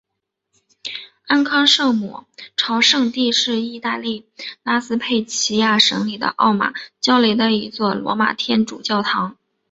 [1.27, 2.25] 安康圣母
[2.57, 4.25] 朝圣地是意大利
[4.63, 9.37] 拉斯佩齐亚省里奥马焦雷的一座罗马天主教教堂。